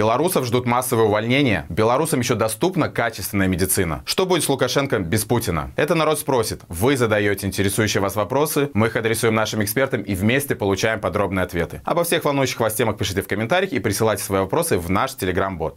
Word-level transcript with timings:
Белорусов 0.00 0.46
ждут 0.46 0.64
массовые 0.64 1.08
увольнения. 1.08 1.66
Белорусам 1.68 2.20
еще 2.20 2.34
доступна 2.34 2.88
качественная 2.88 3.48
медицина. 3.48 4.02
Что 4.06 4.24
будет 4.24 4.42
с 4.42 4.48
Лукашенко 4.48 4.98
без 4.98 5.26
Путина? 5.26 5.72
Это 5.76 5.94
народ 5.94 6.18
спросит. 6.18 6.62
Вы 6.68 6.96
задаете 6.96 7.46
интересующие 7.46 8.00
вас 8.00 8.16
вопросы, 8.16 8.70
мы 8.72 8.86
их 8.86 8.96
адресуем 8.96 9.34
нашим 9.34 9.62
экспертам 9.62 10.00
и 10.00 10.14
вместе 10.14 10.54
получаем 10.54 11.00
подробные 11.00 11.44
ответы. 11.44 11.82
Обо 11.84 12.04
всех 12.04 12.24
волнующих 12.24 12.60
вас 12.60 12.72
темах 12.72 12.96
пишите 12.96 13.20
в 13.20 13.28
комментариях 13.28 13.74
и 13.74 13.78
присылайте 13.78 14.24
свои 14.24 14.40
вопросы 14.40 14.78
в 14.78 14.88
наш 14.88 15.14
телеграм-бот. 15.16 15.76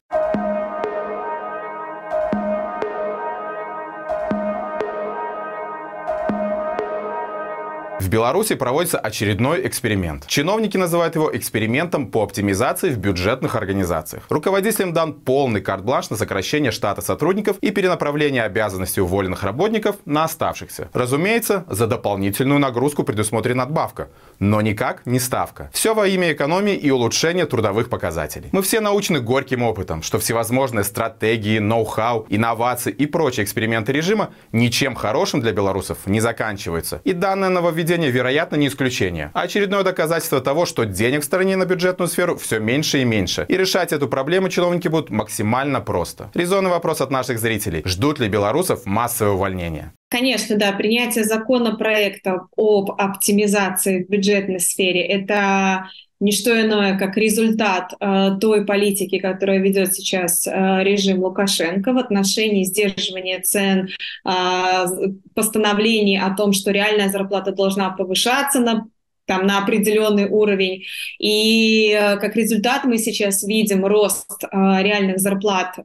Беларуси 8.14 8.54
проводится 8.54 9.00
очередной 9.00 9.66
эксперимент. 9.66 10.28
Чиновники 10.28 10.78
называют 10.78 11.16
его 11.16 11.36
экспериментом 11.36 12.12
по 12.12 12.22
оптимизации 12.22 12.92
в 12.92 13.00
бюджетных 13.00 13.56
организациях. 13.56 14.26
Руководителям 14.30 14.94
дан 14.94 15.14
полный 15.14 15.62
карт-бланш 15.62 16.12
на 16.12 16.16
сокращение 16.16 16.70
штата 16.70 17.02
сотрудников 17.02 17.58
и 17.58 17.72
перенаправление 17.72 18.44
обязанностей 18.44 19.02
уволенных 19.02 19.42
работников 19.42 19.96
на 20.06 20.26
оставшихся. 20.26 20.90
Разумеется, 20.94 21.66
за 21.68 21.88
дополнительную 21.88 22.60
нагрузку 22.60 23.02
предусмотрена 23.02 23.66
надбавка, 23.66 24.10
но 24.38 24.62
никак 24.62 25.08
не 25.08 25.20
ставка. 25.20 25.72
Все 25.74 25.96
во 25.96 26.08
имя 26.08 26.34
экономии 26.34 26.76
и 26.76 26.92
улучшения 26.92 27.48
трудовых 27.48 27.90
показателей. 27.90 28.50
Мы 28.52 28.62
все 28.62 28.80
научены 28.80 29.22
горьким 29.22 29.64
опытом, 29.64 30.04
что 30.04 30.20
всевозможные 30.20 30.84
стратегии, 30.84 31.58
ноу-хау, 31.58 32.28
инновации 32.30 32.92
и 32.92 33.08
прочие 33.08 33.44
эксперименты 33.44 33.92
режима 33.92 34.30
ничем 34.52 34.94
хорошим 34.94 35.42
для 35.42 35.52
белорусов 35.52 36.06
не 36.06 36.20
заканчиваются. 36.20 37.02
И 37.06 37.14
данное 37.14 37.50
нововведение 37.50 38.03
нововведение, 38.04 38.12
вероятно, 38.12 38.58
не 38.58 38.68
исключение. 38.68 39.32
Очередное 39.34 39.84
доказательство 39.84 40.42
того, 40.42 40.66
что 40.66 40.86
денег 40.86 41.22
в 41.22 41.26
стране 41.26 41.56
на 41.56 41.66
бюджетную 41.66 42.10
сферу 42.10 42.36
все 42.36 42.60
меньше 42.60 43.02
и 43.02 43.06
меньше. 43.06 43.46
И 43.50 43.58
решать 43.58 43.94
эту 43.94 44.08
проблему 44.08 44.50
чиновники 44.50 44.90
будут 44.90 45.10
максимально 45.10 45.82
просто. 45.82 46.30
Резонный 46.34 46.70
вопрос 46.70 47.02
от 47.02 47.12
наших 47.12 47.40
зрителей. 47.40 47.82
Ждут 47.86 48.20
ли 48.20 48.30
белорусов 48.30 48.86
массовое 48.86 49.34
увольнение? 49.34 49.92
Конечно, 50.14 50.58
да, 50.58 50.72
принятие 50.74 51.24
законопроекта 51.24 52.42
об 52.56 52.92
оптимизации 52.92 54.04
в 54.04 54.10
бюджетной 54.10 54.60
сфере– 54.60 55.02
это 55.08 55.90
не 56.20 56.32
что 56.32 56.52
иное, 56.62 57.00
как 57.00 57.18
результат 57.18 57.96
э, 58.00 58.38
той 58.40 58.64
политики, 58.64 59.18
которую 59.18 59.64
ведет 59.64 59.96
сейчас 59.96 60.46
э, 60.46 60.52
режим 60.84 61.24
Лукашенко 61.24 61.94
в 61.94 61.98
отношении 61.98 62.64
сдерживания 62.64 63.42
цен, 63.42 63.90
э, 64.24 64.86
постановлений 65.34 66.20
о 66.20 66.30
том, 66.36 66.54
что 66.54 66.70
реальная 66.70 67.10
зарплата 67.10 67.52
должна 67.52 67.90
повышаться 67.90 68.60
на 68.60 68.86
там, 69.26 69.46
на 69.46 69.60
определенный 69.60 70.28
уровень. 70.30 70.84
И 71.20 71.92
э, 71.92 72.18
как 72.18 72.36
результат 72.36 72.86
мы 72.86 72.98
сейчас 72.98 73.44
видим 73.44 73.86
рост 73.86 74.44
э, 74.44 74.48
реальных 74.52 75.20
зарплат 75.20 75.78
э, 75.78 75.84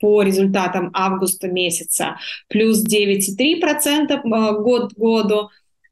по 0.00 0.22
результатам 0.22 0.90
августа 0.94 1.48
месяца 1.48 2.18
плюс 2.48 2.84
9,3% 2.84 4.62
год 4.62 4.94
к 4.94 4.96
году 4.96 5.50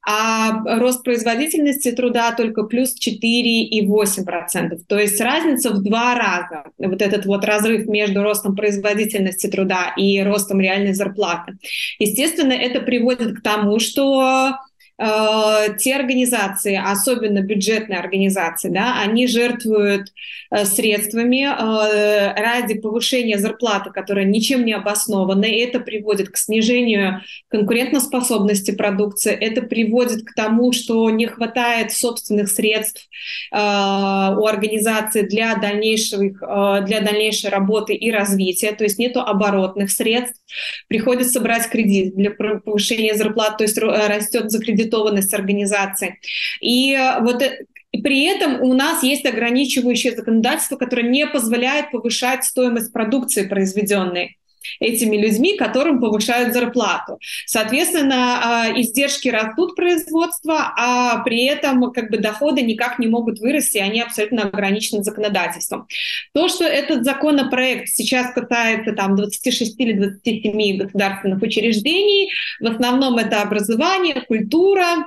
а 0.09 0.79
рост 0.79 1.03
производительности 1.03 1.91
труда 1.91 2.31
только 2.31 2.63
плюс 2.63 2.95
4,8%. 2.97 4.79
То 4.87 4.99
есть 5.01 5.21
разница 5.21 5.71
в 5.71 5.83
два 5.83 6.15
раза. 6.15 6.63
Вот 6.79 7.03
этот 7.03 7.27
вот 7.27 7.45
разрыв 7.45 7.89
между 7.89 8.23
ростом 8.23 8.55
производительности 8.55 9.49
труда 9.49 9.93
и 9.97 10.23
ростом 10.23 10.61
реальной 10.61 10.95
зарплаты. 10.95 11.59
Естественно, 11.99 12.53
это 12.53 12.81
приводит 12.81 13.37
к 13.37 13.43
тому, 13.43 13.81
что 13.81 14.23
э, 14.23 14.53
те 14.99 15.95
организации, 15.95 16.81
особенно 16.83 17.41
бюджетные 17.41 17.99
организации, 17.99 18.71
да, 18.71 18.99
они 18.99 19.27
жертвуют 19.27 20.13
э, 20.51 20.65
средствами 20.65 21.45
э, 21.45 22.33
ради 22.33 22.81
повышения 22.81 23.37
зарплаты, 23.37 23.91
которая 23.91 24.25
ничем 24.25 24.65
не 24.65 24.73
обоснована, 24.73 25.45
и 25.45 25.59
это 25.59 25.81
приводит 25.81 26.31
к 26.31 26.39
снижению 26.39 27.21
конкурентоспособности 27.49 28.71
продукции, 28.71 29.33
это 29.33 29.61
приводит 29.61 30.25
к 30.25 30.35
тому, 30.35 30.73
что 30.73 31.11
не 31.11 31.27
хватает 31.27 31.93
собственных 31.93 32.49
средств 32.49 33.07
э, 33.53 33.57
у 33.57 34.47
организации 34.47 35.23
для, 35.23 35.57
дальнейших, 35.57 36.43
э, 36.43 36.85
для 36.87 37.03
дальнейшей 37.03 37.51
работы 37.51 37.95
и 37.95 38.11
развития, 38.11 38.73
то 38.73 38.85
есть 38.85 38.99
нету 38.99 39.21
оборотных 39.21 39.91
средств, 39.91 40.41
приходится 40.89 41.41
брать 41.41 41.69
кредит 41.69 42.17
для 42.17 42.31
повышения 42.31 43.15
зарплат, 43.15 43.59
то 43.59 43.65
есть 43.65 43.77
растет 43.77 44.51
закредитованность 44.51 44.86
аккредитованность 44.87 45.35
организации. 45.35 46.19
И 46.61 46.95
э, 46.95 47.21
вот 47.21 47.43
э, 47.43 47.67
и 47.93 48.03
при 48.03 48.25
этом 48.25 48.61
у 48.63 48.75
нас 48.75 49.03
есть 49.03 49.25
ограничивающее 49.25 50.15
законодательство, 50.15 50.77
которое 50.77 51.09
не 51.09 51.27
позволяет 51.27 51.91
повышать 51.91 52.45
стоимость 52.45 52.93
продукции, 52.93 53.47
произведенной 53.47 54.37
этими 54.81 55.17
людьми, 55.17 55.57
которым 55.57 56.01
повышают 56.01 56.53
зарплату. 56.53 57.19
Соответственно, 57.47 58.41
а, 58.43 58.81
издержки 58.81 59.29
растут 59.29 59.77
производства, 59.77 60.73
а 60.77 61.23
при 61.25 61.45
этом 61.45 61.93
как 61.93 62.11
бы 62.11 62.19
доходы 62.19 62.63
никак 62.63 62.99
не 62.99 63.07
могут 63.07 63.39
вырасти, 63.41 63.79
они 63.79 64.01
абсолютно 64.01 64.43
ограничены 64.43 65.03
законодательством. 65.03 65.87
То, 66.33 66.49
что 66.49 66.65
этот 66.65 67.05
законопроект 67.05 67.89
сейчас 67.89 68.33
касается 68.33 68.93
там 68.93 69.17
26 69.17 69.81
или 69.81 69.93
27 69.93 70.79
государственных 70.79 71.43
учреждений, 71.43 72.31
в 72.61 72.67
основном 72.67 73.19
это 73.19 73.43
образование, 73.43 74.23
культура, 74.23 75.07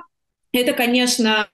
это, 0.52 0.72
конечно, 0.72 1.48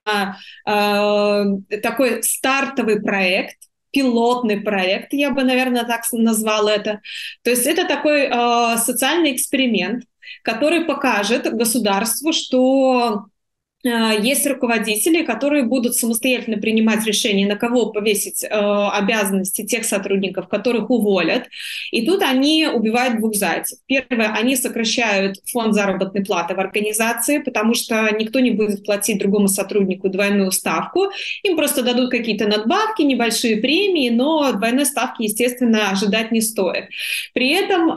а, 0.65 1.45
такой 1.83 2.22
стартовый 2.22 3.03
проект, 3.03 3.56
пилотный 3.91 4.60
проект, 4.60 5.12
я 5.12 5.30
бы, 5.30 5.42
наверное, 5.42 5.84
так 5.84 6.02
назвал 6.12 6.69
это. 6.69 7.00
То 7.42 7.50
есть 7.50 7.66
это 7.66 7.86
такой 7.86 8.22
э, 8.24 8.76
социальный 8.78 9.34
эксперимент, 9.34 10.04
который 10.42 10.84
покажет 10.84 11.47
государству, 11.54 12.32
что 12.32 13.26
есть 13.86 14.47
руководители, 14.47 15.22
которые 15.22 15.64
будут 15.64 15.94
самостоятельно 15.94 16.58
принимать 16.58 17.06
решение, 17.06 17.47
на 17.47 17.56
кого 17.56 17.86
повесить 17.86 18.44
э, 18.44 18.48
обязанности 18.48 19.64
тех 19.64 19.84
сотрудников, 19.84 20.48
которых 20.48 20.91
уволят. 20.91 21.48
И 21.92 22.04
тут 22.04 22.22
они 22.22 22.66
убивают 22.66 23.19
двух 23.19 23.34
зайцев. 23.34 23.78
Первое, 23.86 24.32
они 24.32 24.56
сокращают 24.56 25.36
фонд 25.50 25.74
заработной 25.74 26.24
платы 26.24 26.54
в 26.54 26.60
организации, 26.60 27.38
потому 27.38 27.74
что 27.74 28.10
никто 28.19 28.41
не 28.41 28.50
будет 28.50 28.84
платить 28.84 29.19
другому 29.19 29.48
сотруднику 29.48 30.08
двойную 30.08 30.50
ставку. 30.53 31.10
Им 31.44 31.56
просто 31.56 31.82
дадут 31.82 32.10
какие-то 32.10 32.47
надбавки, 32.47 33.03
небольшие 33.03 33.58
премии, 33.58 34.10
но 34.10 34.53
двойной 34.53 34.86
ставки, 34.86 35.22
естественно, 35.22 35.91
ожидать 35.91 36.32
не 36.32 36.41
стоит. 36.41 36.88
При 37.32 37.50
этом 37.53 37.91
э, 37.91 37.94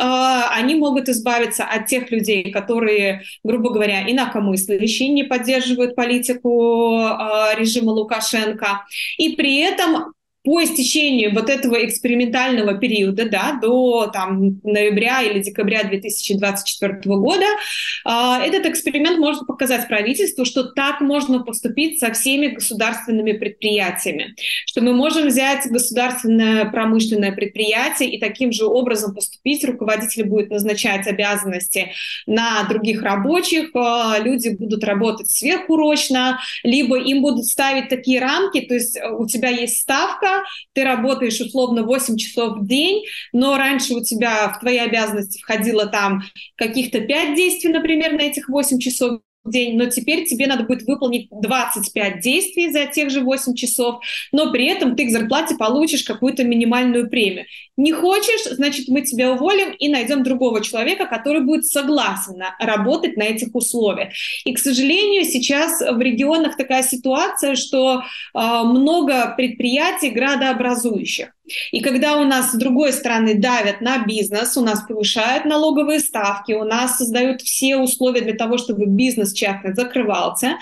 они 0.52 0.76
могут 0.76 1.10
избавиться 1.10 1.64
от 1.64 1.88
тех 1.88 2.12
людей, 2.12 2.52
которые, 2.52 3.24
грубо 3.44 3.72
говоря, 3.72 4.10
инакомыслящие, 4.10 5.10
не 5.10 5.24
поддерживают 5.24 5.79
поддерживают 5.80 5.96
политику 5.96 6.98
а, 6.98 7.56
режима 7.56 7.92
Лукашенко. 7.92 8.86
И 9.18 9.36
при 9.36 9.60
этом 9.60 10.14
по 10.50 10.64
истечению 10.64 11.32
вот 11.36 11.48
этого 11.48 11.76
экспериментального 11.86 12.74
периода, 12.74 13.30
да, 13.30 13.60
до 13.62 14.08
там, 14.12 14.60
ноября 14.64 15.22
или 15.22 15.44
декабря 15.44 15.84
2024 15.84 17.02
года, 17.18 17.46
э, 17.46 18.10
этот 18.48 18.66
эксперимент 18.66 19.20
может 19.20 19.46
показать 19.46 19.88
правительству, 19.88 20.46
что 20.46 20.64
так 20.64 21.02
можно 21.02 21.44
поступить 21.44 22.00
со 22.00 22.12
всеми 22.14 22.48
государственными 22.48 23.34
предприятиями, 23.34 24.34
что 24.66 24.82
мы 24.82 24.94
можем 24.94 25.28
взять 25.28 25.68
государственное 25.70 26.66
промышленное 26.66 27.32
предприятие 27.32 28.10
и 28.10 28.20
таким 28.20 28.52
же 28.52 28.66
образом 28.66 29.14
поступить. 29.14 29.64
Руководитель 29.64 30.24
будет 30.24 30.50
назначать 30.50 31.06
обязанности 31.06 31.92
на 32.26 32.64
других 32.64 33.04
рабочих, 33.04 33.70
э, 33.76 34.24
люди 34.24 34.50
будут 34.50 34.84
работать 34.84 35.30
сверхурочно, 35.30 36.40
либо 36.64 36.98
им 36.98 37.22
будут 37.22 37.46
ставить 37.46 37.88
такие 37.90 38.20
рамки, 38.20 38.62
то 38.62 38.74
есть 38.74 38.98
у 39.16 39.28
тебя 39.28 39.50
есть 39.50 39.78
ставка, 39.78 40.39
ты 40.74 40.84
работаешь 40.84 41.40
условно 41.40 41.84
8 41.84 42.18
часов 42.18 42.60
в 42.60 42.68
день, 42.68 43.06
но 43.34 43.58
раньше 43.58 43.94
у 43.94 44.04
тебя 44.04 44.50
в 44.50 44.60
твои 44.60 44.78
обязанности 44.78 45.40
входило 45.42 45.88
там 45.88 46.22
каких-то 46.56 47.02
5 47.02 47.36
действий, 47.36 47.72
например, 47.72 48.14
на 48.14 48.22
этих 48.22 48.50
8 48.50 48.80
часов 48.80 49.22
день, 49.46 49.78
но 49.78 49.86
теперь 49.86 50.26
тебе 50.26 50.48
надо 50.48 50.64
будет 50.64 50.84
выполнить 50.84 51.28
25 51.32 52.20
действий 52.20 52.72
за 52.72 52.86
тех 52.86 53.10
же 53.10 53.22
8 53.22 53.56
часов, 53.56 54.02
но 54.32 54.52
при 54.52 54.68
этом 54.68 54.96
ты 54.96 55.08
к 55.08 55.12
зарплате 55.12 55.56
получишь 55.56 56.04
какую-то 56.04 56.44
минимальную 56.44 57.10
премию. 57.10 57.46
Не 57.78 57.92
хочешь, 57.92 58.44
значит, 58.52 58.88
мы 58.88 59.02
тебя 59.02 59.32
уволим 59.32 59.72
и 59.72 59.90
найдем 59.90 60.24
другого 60.24 60.64
человека, 60.64 61.06
который 61.06 61.42
будет 61.42 61.66
согласен 61.66 62.42
работать 62.60 63.18
на 63.18 63.24
этих 63.24 63.56
условиях. 63.56 64.10
И, 64.46 64.54
к 64.54 64.60
сожалению, 64.60 65.24
сейчас 65.26 65.80
в 65.82 66.00
регионах 66.00 66.58
такая 66.58 66.84
ситуация, 66.84 67.56
что 67.56 68.02
э, 68.02 68.02
много 68.34 69.34
предприятий 69.38 70.10
градообразующих. 70.10 71.34
И 71.72 71.82
когда 71.82 72.18
у 72.18 72.26
нас 72.26 72.52
с 72.52 72.56
другой 72.56 72.94
стороны 72.94 73.36
давят 73.36 73.82
на 73.82 74.06
бизнес, 74.06 74.58
у 74.58 74.62
нас 74.62 74.82
повышают 74.88 75.46
налоговые 75.46 76.00
ставки, 76.00 76.54
у 76.54 76.64
нас 76.64 76.98
создают 76.98 77.42
все 77.42 77.78
условия 77.78 78.22
для 78.22 78.34
того, 78.34 78.58
чтобы 78.58 78.86
бизнес 78.86 79.34
частный 79.34 79.74
закрывался, 79.74 80.58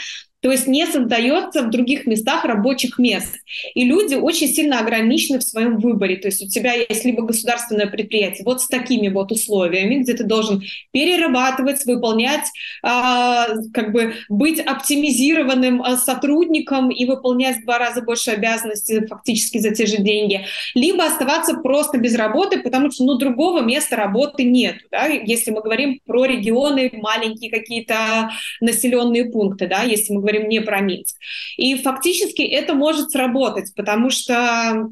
То 0.47 0.51
есть 0.53 0.65
не 0.65 0.85
создается 0.85 1.61
в 1.61 1.69
других 1.69 2.05
местах 2.05 2.45
рабочих 2.45 2.97
мест. 2.99 3.35
И 3.75 3.83
люди 3.83 4.15
очень 4.15 4.47
сильно 4.47 4.79
ограничены 4.79 5.39
в 5.39 5.43
своем 5.43 5.77
выборе. 5.77 6.15
То 6.15 6.29
есть 6.29 6.41
у 6.41 6.47
тебя 6.47 6.71
есть 6.71 7.03
либо 7.03 7.23
государственное 7.23 7.87
предприятие 7.87 8.45
вот 8.45 8.61
с 8.61 8.67
такими 8.67 9.09
вот 9.09 9.33
условиями, 9.33 9.95
где 9.95 10.13
ты 10.13 10.23
должен 10.23 10.63
перерабатывать, 10.93 11.85
выполнять, 11.85 12.45
а, 12.81 13.47
как 13.73 13.91
бы 13.91 14.13
быть 14.29 14.61
оптимизированным 14.61 15.81
а, 15.81 15.97
сотрудником 15.97 16.91
и 16.91 17.03
выполнять 17.03 17.57
в 17.57 17.65
два 17.65 17.77
раза 17.77 18.01
больше 18.01 18.31
обязанностей 18.31 19.05
фактически 19.05 19.57
за 19.57 19.71
те 19.71 19.85
же 19.85 19.97
деньги, 19.97 20.45
либо 20.75 21.03
оставаться 21.03 21.55
просто 21.55 21.97
без 21.97 22.15
работы, 22.15 22.61
потому 22.61 22.89
что 22.89 23.03
ну, 23.03 23.17
другого 23.17 23.63
места 23.63 23.97
работы 23.97 24.45
нет. 24.45 24.77
Да? 24.91 25.07
Если 25.07 25.51
мы 25.51 25.61
говорим 25.61 25.99
про 26.05 26.23
регионы, 26.23 26.89
маленькие 26.93 27.51
какие-то 27.51 28.31
населенные 28.61 29.25
пункты, 29.25 29.67
да, 29.67 29.83
если 29.83 30.13
мы 30.13 30.21
говорим 30.21 30.36
не 30.39 30.61
про 30.61 30.81
Минск. 30.81 31.17
И 31.57 31.75
фактически 31.81 32.41
это 32.41 32.73
может 32.73 33.11
сработать, 33.11 33.73
потому 33.75 34.09
что 34.09 34.89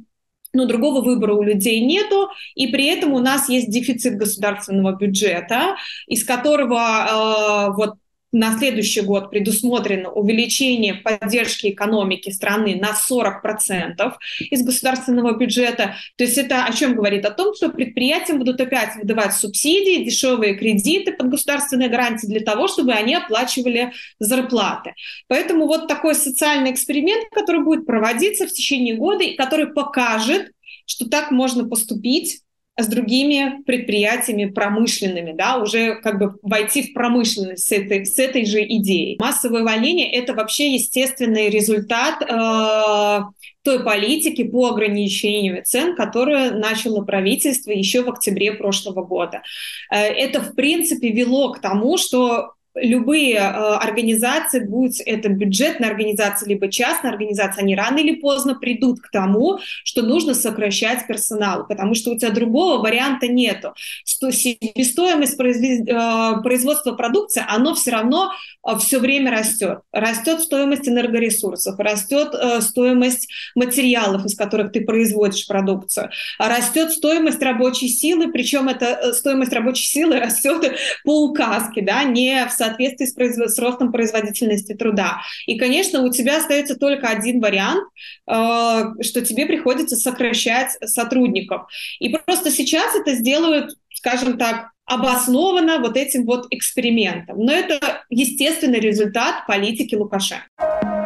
ну, 0.55 0.65
другого 0.65 1.01
выбора 1.01 1.33
у 1.33 1.43
людей 1.43 1.81
нету, 1.81 2.29
и 2.55 2.67
при 2.67 2.85
этом 2.85 3.13
у 3.13 3.19
нас 3.19 3.49
есть 3.49 3.69
дефицит 3.69 4.17
государственного 4.17 4.95
бюджета, 4.95 5.75
из 6.07 6.23
которого 6.23 7.69
э, 7.69 7.75
вот 7.75 7.95
на 8.35 8.57
следующий 8.57 8.99
год 8.99 9.29
предусмотрено 9.29 10.11
увеличение 10.11 10.95
поддержки 10.95 11.67
экономики 11.67 12.29
страны 12.29 12.75
на 12.75 12.91
40% 12.91 14.13
из 14.51 14.61
государственного 14.61 15.37
бюджета. 15.37 15.95
То 16.17 16.25
есть 16.25 16.37
это 16.37 16.65
о 16.65 16.73
чем 16.73 16.95
говорит? 16.95 17.25
О 17.25 17.31
том, 17.31 17.55
что 17.55 17.69
предприятиям 17.69 18.39
будут 18.39 18.59
опять 18.59 18.97
выдавать 18.97 19.33
субсидии, 19.33 20.03
дешевые 20.03 20.55
кредиты 20.55 21.13
под 21.13 21.29
государственные 21.29 21.87
гарантии 21.87 22.27
для 22.27 22.41
того, 22.41 22.67
чтобы 22.67 22.91
они 22.91 23.15
оплачивали 23.15 23.93
зарплаты. 24.19 24.95
Поэтому 25.29 25.65
вот 25.65 25.87
такой 25.87 26.13
социальный 26.13 26.71
эксперимент, 26.71 27.29
который 27.31 27.63
будет 27.63 27.85
проводиться 27.85 28.47
в 28.47 28.51
течение 28.51 28.95
года 28.95 29.23
и 29.23 29.37
который 29.37 29.67
покажет, 29.67 30.51
что 30.85 31.07
так 31.09 31.31
можно 31.31 31.67
поступить 31.67 32.41
с 32.77 32.87
другими 32.87 33.63
предприятиями 33.65 34.45
промышленными, 34.51 35.31
да, 35.31 35.57
уже 35.57 35.95
как 35.95 36.19
бы 36.19 36.37
войти 36.41 36.83
в 36.83 36.93
промышленность 36.93 37.67
с 37.67 37.71
этой, 37.71 38.05
с 38.05 38.19
этой 38.19 38.45
же 38.45 38.63
идеей. 38.65 39.17
Массовое 39.19 39.61
увольнение— 39.61 40.11
это 40.13 40.33
вообще 40.33 40.73
естественный 40.73 41.49
результат 41.49 42.21
э, 42.21 43.19
той 43.63 43.83
политики 43.83 44.43
по 44.43 44.67
ограничению 44.67 45.63
цен, 45.63 45.95
которую 45.95 46.59
начало 46.59 47.03
правительство 47.05 47.71
еще 47.71 48.03
в 48.03 48.09
октябре 48.09 48.51
прошлого 48.51 49.05
года. 49.05 49.41
Э, 49.89 49.97
это, 49.97 50.41
в 50.41 50.53
принципе, 50.53 51.11
вело 51.11 51.53
к 51.53 51.61
тому, 51.61 51.97
что 51.97 52.55
любые 52.75 53.35
э, 53.35 53.39
организации, 53.41 54.59
будь 54.59 54.99
это 55.01 55.29
бюджетная 55.29 55.89
организация, 55.89 56.47
либо 56.47 56.69
частная 56.69 57.11
организация, 57.11 57.63
они 57.63 57.75
рано 57.75 57.99
или 57.99 58.15
поздно 58.15 58.55
придут 58.55 59.01
к 59.01 59.09
тому, 59.09 59.59
что 59.83 60.01
нужно 60.01 60.33
сокращать 60.33 61.07
персонал, 61.07 61.65
потому 61.67 61.95
что 61.95 62.11
у 62.11 62.17
тебя 62.17 62.31
другого 62.31 62.81
варианта 62.81 63.27
нету. 63.27 63.73
Себестоимость 64.03 65.39
э, 65.39 66.41
производства 66.43 66.93
продукции, 66.93 67.43
оно 67.47 67.73
все 67.75 67.91
равно 67.91 68.31
все 68.79 68.99
время 68.99 69.31
растет. 69.31 69.79
Растет 69.91 70.41
стоимость 70.41 70.89
энергоресурсов, 70.89 71.79
растет 71.79 72.33
э, 72.33 72.61
стоимость 72.61 73.29
материалов, 73.53 74.25
из 74.25 74.35
которых 74.35 74.71
ты 74.71 74.81
производишь 74.81 75.47
продукцию, 75.47 76.09
растет 76.39 76.91
стоимость 76.91 77.41
рабочей 77.41 77.87
силы, 77.87 78.31
причем 78.31 78.67
эта 78.67 78.85
э, 78.85 79.13
стоимость 79.13 79.53
рабочей 79.53 79.85
силы 79.85 80.19
растет 80.19 80.75
по 81.03 81.25
указке, 81.25 81.81
да, 81.81 82.03
не 82.03 82.45
в 82.47 82.51
соответствии 82.51 83.05
с, 83.05 83.13
производ... 83.13 83.51
с 83.51 83.59
ростом 83.59 83.91
производительности 83.91 84.73
труда. 84.73 85.21
И, 85.45 85.57
конечно, 85.57 86.01
у 86.01 86.11
тебя 86.11 86.37
остается 86.37 86.75
только 86.75 87.07
один 87.07 87.39
вариант, 87.41 87.83
э, 88.27 88.83
что 89.01 89.21
тебе 89.21 89.45
приходится 89.45 89.95
сокращать 89.95 90.71
сотрудников. 90.83 91.67
И 91.99 92.09
просто 92.09 92.49
сейчас 92.49 92.95
это 92.95 93.13
сделают, 93.13 93.75
скажем 93.93 94.37
так, 94.37 94.74
обоснованно 94.85 95.79
вот 95.79 95.97
этим 95.97 96.25
вот 96.25 96.47
экспериментом. 96.51 97.39
Но 97.39 97.51
это 97.51 98.03
естественный 98.09 98.79
результат 98.79 99.45
политики 99.47 99.95
Лукашенко. 99.95 101.04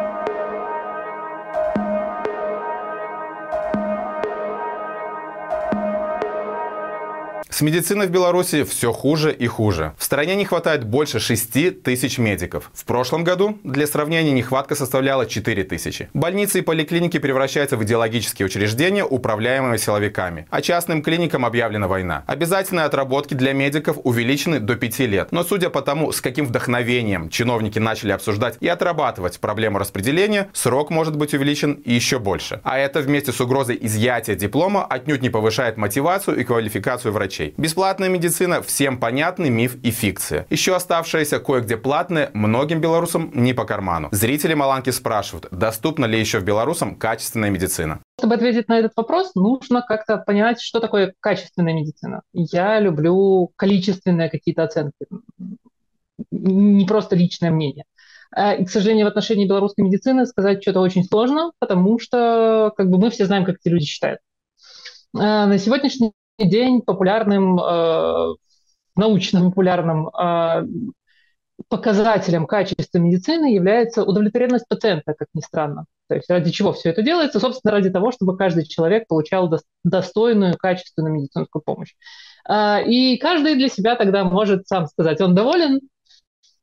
С 7.50 7.62
медициной 7.62 8.06
в 8.06 8.10
Беларуси 8.10 8.62
все 8.62 8.92
хуже 8.92 9.32
и 9.32 9.48
хуже. 9.48 9.92
В 9.98 10.04
стране 10.04 10.36
не 10.36 10.44
хватает 10.44 10.84
больше 10.84 11.18
6 11.18 11.82
тысяч 11.82 12.16
медиков. 12.16 12.70
В 12.72 12.84
прошлом 12.84 13.24
году, 13.24 13.58
для 13.64 13.88
сравнения, 13.88 14.30
нехватка 14.30 14.76
составляла 14.76 15.26
4 15.26 15.64
тысячи. 15.64 16.08
Больницы 16.14 16.60
и 16.60 16.62
поликлиники 16.62 17.18
превращаются 17.18 17.76
в 17.76 17.82
идеологические 17.82 18.46
учреждения, 18.46 19.04
управляемые 19.04 19.78
силовиками. 19.78 20.46
А 20.48 20.62
частным 20.62 21.02
клиникам 21.02 21.44
объявлена 21.44 21.88
война. 21.88 22.22
Обязательные 22.28 22.86
отработки 22.86 23.34
для 23.34 23.52
медиков 23.52 23.98
увеличены 24.04 24.60
до 24.60 24.76
5 24.76 24.98
лет. 25.00 25.32
Но 25.32 25.42
судя 25.42 25.70
по 25.70 25.82
тому, 25.82 26.12
с 26.12 26.20
каким 26.20 26.46
вдохновением 26.46 27.30
чиновники 27.30 27.80
начали 27.80 28.12
обсуждать 28.12 28.58
и 28.60 28.68
отрабатывать 28.68 29.40
проблему 29.40 29.78
распределения, 29.78 30.48
срок 30.52 30.90
может 30.90 31.16
быть 31.16 31.34
увеличен 31.34 31.82
еще 31.84 32.20
больше. 32.20 32.60
А 32.62 32.78
это 32.78 33.00
вместе 33.00 33.32
с 33.32 33.40
угрозой 33.40 33.76
изъятия 33.82 34.36
диплома 34.36 34.86
отнюдь 34.86 35.20
не 35.20 35.30
повышает 35.30 35.76
мотивацию 35.76 36.38
и 36.38 36.44
квалификацию 36.44 37.12
врачей. 37.12 37.39
Бесплатная 37.56 38.08
медицина 38.08 38.62
всем 38.62 38.98
понятный 38.98 39.50
миф 39.50 39.76
и 39.82 39.90
фикция. 39.90 40.46
Еще 40.50 40.74
оставшаяся 40.74 41.40
кое-где 41.40 41.76
платная 41.76 42.30
многим 42.34 42.80
белорусам 42.80 43.30
не 43.34 43.52
по 43.52 43.64
карману. 43.64 44.08
Зрители 44.12 44.54
Маланки 44.54 44.90
спрашивают, 44.90 45.48
доступна 45.50 46.06
ли 46.06 46.18
еще 46.18 46.38
в 46.38 46.44
белорусам 46.44 46.96
качественная 46.96 47.50
медицина. 47.50 48.00
Чтобы 48.18 48.34
ответить 48.34 48.68
на 48.68 48.78
этот 48.78 48.92
вопрос, 48.96 49.34
нужно 49.34 49.82
как-то 49.82 50.18
понять, 50.18 50.60
что 50.60 50.80
такое 50.80 51.14
качественная 51.20 51.74
медицина. 51.74 52.22
Я 52.32 52.78
люблю 52.80 53.50
количественные 53.56 54.30
какие-то 54.30 54.62
оценки, 54.64 55.06
не 56.30 56.84
просто 56.84 57.16
личное 57.16 57.50
мнение. 57.50 57.84
А, 58.32 58.54
и, 58.54 58.64
к 58.64 58.70
сожалению, 58.70 59.06
в 59.06 59.08
отношении 59.08 59.48
белорусской 59.48 59.84
медицины 59.84 60.26
сказать 60.26 60.62
что-то 60.62 60.80
очень 60.80 61.04
сложно, 61.04 61.52
потому 61.58 61.98
что 61.98 62.72
как 62.76 62.88
бы 62.88 62.98
мы 62.98 63.10
все 63.10 63.26
знаем, 63.26 63.44
как 63.44 63.56
эти 63.56 63.72
люди 63.72 63.86
считают. 63.86 64.20
А, 65.16 65.46
на 65.46 65.58
сегодняшний 65.58 66.12
день 66.48 66.82
популярным, 66.82 67.58
э, 67.58 68.34
научно-популярным 68.96 70.08
э, 70.08 70.66
показателем 71.68 72.46
качества 72.46 72.98
медицины 72.98 73.54
является 73.54 74.04
удовлетворенность 74.04 74.66
пациента, 74.68 75.14
как 75.16 75.28
ни 75.34 75.40
странно. 75.40 75.84
То 76.08 76.16
есть 76.16 76.28
ради 76.30 76.50
чего 76.50 76.72
все 76.72 76.90
это 76.90 77.02
делается? 77.02 77.38
Собственно, 77.40 77.72
ради 77.72 77.90
того, 77.90 78.12
чтобы 78.12 78.36
каждый 78.36 78.64
человек 78.64 79.06
получал 79.06 79.52
достойную, 79.84 80.56
качественную 80.56 81.14
медицинскую 81.14 81.62
помощь. 81.64 81.94
Э, 82.48 82.84
и 82.84 83.16
каждый 83.18 83.56
для 83.56 83.68
себя 83.68 83.96
тогда 83.96 84.24
может 84.24 84.66
сам 84.66 84.86
сказать, 84.86 85.20
он 85.20 85.34
доволен 85.34 85.80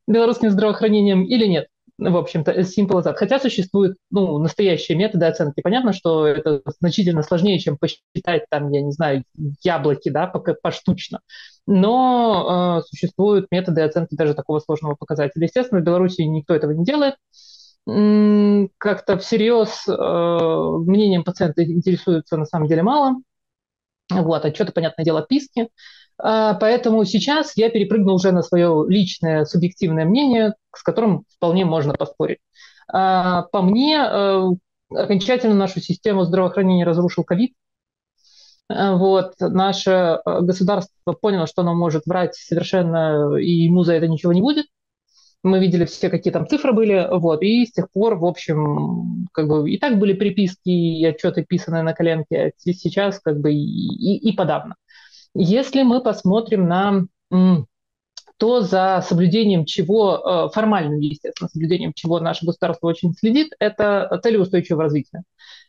белорусским 0.07 0.51
здравоохранением 0.51 1.23
или 1.23 1.45
нет 1.45 1.67
в 1.97 2.17
общем-то, 2.17 2.51
simple 2.61 2.99
as 2.99 3.05
that. 3.05 3.15
Хотя 3.15 3.39
существуют 3.39 3.97
ну, 4.11 4.37
настоящие 4.37 4.97
методы 4.97 5.25
оценки. 5.25 5.61
Понятно, 5.61 5.93
что 5.93 6.27
это 6.27 6.61
значительно 6.79 7.23
сложнее, 7.23 7.59
чем 7.59 7.77
посчитать, 7.77 8.45
там, 8.49 8.71
я 8.71 8.81
не 8.81 8.91
знаю, 8.91 9.23
яблоки, 9.63 10.09
да, 10.09 10.27
поштучно. 10.61 11.21
Но 11.65 12.79
э, 12.79 12.87
существуют 12.87 13.47
методы 13.51 13.81
оценки 13.81 14.15
даже 14.15 14.35
такого 14.35 14.59
сложного 14.59 14.95
показателя. 14.95 15.45
Естественно, 15.45 15.81
в 15.81 15.83
Беларуси 15.83 16.21
никто 16.21 16.53
этого 16.53 16.71
не 16.71 16.85
делает. 16.85 17.15
Как-то 18.77 19.17
всерьез 19.17 19.87
э, 19.87 19.91
мнением 19.91 21.23
пациента 21.23 21.63
интересуются 21.63 22.37
на 22.37 22.45
самом 22.45 22.67
деле 22.67 22.83
мало. 22.83 23.15
Вот, 24.09 24.45
отчеты, 24.45 24.71
понятное 24.71 25.03
дело, 25.03 25.25
писки. 25.27 25.69
А, 26.19 26.55
поэтому 26.55 27.05
сейчас 27.05 27.53
я 27.55 27.69
перепрыгну 27.69 28.13
уже 28.13 28.31
на 28.31 28.41
свое 28.41 28.85
личное 28.87 29.45
субъективное 29.45 30.05
мнение, 30.05 30.53
с 30.75 30.83
которым 30.83 31.25
вполне 31.35 31.65
можно 31.65 31.93
поспорить. 31.93 32.39
А, 32.91 33.43
по 33.43 33.61
мне, 33.61 33.97
э, 33.97 34.47
окончательно 34.89 35.55
нашу 35.55 35.79
систему 35.81 36.23
здравоохранения 36.23 36.85
разрушил 36.85 37.23
ковид. 37.23 37.53
А, 38.69 38.95
вот, 38.95 39.33
наше 39.39 39.91
э, 39.91 40.41
государство 40.41 41.13
поняло, 41.13 41.47
что 41.47 41.61
оно 41.61 41.75
может 41.75 42.05
врать 42.05 42.35
совершенно, 42.35 43.35
и 43.37 43.49
ему 43.65 43.83
за 43.83 43.93
это 43.93 44.07
ничего 44.07 44.33
не 44.33 44.41
будет. 44.41 44.65
Мы 45.43 45.59
видели 45.59 45.85
все, 45.85 46.09
какие 46.09 46.33
там 46.33 46.47
цифры 46.47 46.73
были, 46.73 47.07
вот, 47.11 47.41
и 47.43 47.65
с 47.65 47.71
тех 47.71 47.91
пор, 47.91 48.15
в 48.15 48.25
общем, 48.25 49.27
как 49.33 49.47
бы 49.47 49.69
и 49.69 49.77
так 49.77 49.99
были 49.99 50.13
приписки 50.13 50.69
и 50.69 51.05
отчеты, 51.05 51.45
писанные 51.47 51.83
на 51.83 51.93
коленке, 51.93 52.37
а 52.37 52.51
сейчас 52.57 53.19
как 53.19 53.39
бы 53.39 53.53
и, 53.53 53.55
и, 53.55 54.29
и 54.29 54.35
подавно. 54.35 54.75
Если 55.39 55.83
мы 55.83 56.01
посмотрим 56.01 56.67
на 56.67 57.07
то, 58.37 58.61
за 58.61 59.03
соблюдением 59.07 59.65
чего, 59.65 60.47
э, 60.47 60.53
формальным, 60.53 60.99
естественно, 60.99 61.49
соблюдением 61.49 61.91
чего 61.95 62.19
наше 62.19 62.45
государство 62.45 62.87
очень 62.87 63.13
следит, 63.13 63.53
это 63.59 64.19
цели 64.21 64.37
устойчивого 64.37 64.83
развития. 64.83 65.23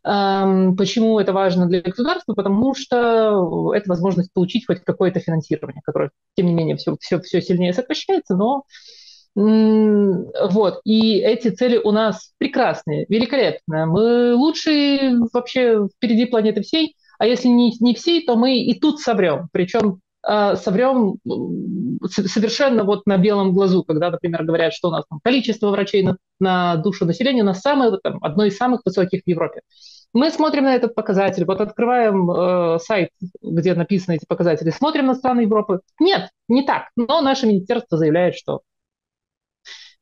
Эм, 0.04 0.76
почему 0.76 1.18
это 1.18 1.32
важно 1.32 1.66
для 1.66 1.80
государства? 1.80 2.34
Потому 2.34 2.74
что 2.74 3.72
это 3.74 3.88
возможность 3.88 4.32
получить 4.34 4.66
хоть 4.66 4.84
какое-то 4.84 5.20
финансирование, 5.20 5.80
которое, 5.82 6.10
тем 6.36 6.46
не 6.46 6.54
менее, 6.54 6.76
все, 6.76 6.96
все, 7.00 7.20
все 7.20 7.40
сильнее 7.40 7.72
сокращается, 7.72 8.36
но 8.36 8.64
Вот. 9.34 10.80
И 10.84 11.18
эти 11.18 11.50
цели 11.50 11.78
у 11.78 11.92
нас 11.92 12.32
прекрасные, 12.38 13.06
великолепные. 13.08 13.86
Мы 13.86 14.34
лучшие 14.34 15.16
вообще 15.32 15.86
впереди 15.96 16.26
планеты 16.26 16.62
всей. 16.62 16.96
А 17.18 17.26
если 17.26 17.48
не, 17.48 17.76
не 17.80 17.94
всей, 17.94 18.24
то 18.24 18.36
мы 18.36 18.58
и 18.58 18.78
тут 18.78 19.00
соврем. 19.00 19.48
Причем 19.52 20.00
э, 20.26 20.56
соврем 20.56 21.16
совершенно 22.06 22.84
вот 22.84 23.06
на 23.06 23.18
белом 23.18 23.52
глазу, 23.52 23.84
когда, 23.84 24.10
например, 24.10 24.44
говорят, 24.44 24.72
что 24.72 24.88
у 24.88 24.90
нас 24.92 25.04
там 25.08 25.20
количество 25.22 25.70
врачей 25.70 26.02
на, 26.02 26.16
на 26.40 26.76
душу 26.76 27.04
населения 27.04 27.42
у 27.42 27.46
нас 27.46 27.60
самое, 27.60 27.98
там, 28.02 28.18
одно 28.22 28.44
из 28.44 28.56
самых 28.56 28.82
высоких 28.84 29.22
в 29.24 29.28
Европе. 29.28 29.62
Мы 30.14 30.30
смотрим 30.30 30.64
на 30.64 30.74
этот 30.74 30.94
показатель, 30.94 31.44
вот 31.44 31.60
открываем 31.60 32.30
э, 32.30 32.78
сайт, 32.78 33.10
где 33.42 33.74
написаны 33.74 34.16
эти 34.16 34.24
показатели, 34.26 34.70
смотрим 34.70 35.06
на 35.06 35.14
страны 35.14 35.40
Европы. 35.40 35.80
Нет, 36.00 36.30
не 36.48 36.62
так. 36.62 36.88
Но 36.96 37.20
наше 37.20 37.46
министерство 37.46 37.98
заявляет, 37.98 38.34
что 38.34 38.62